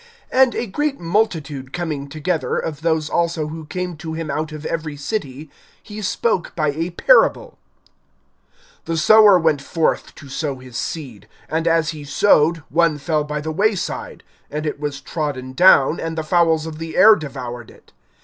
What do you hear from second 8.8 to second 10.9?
(5)The sower went forth to sow his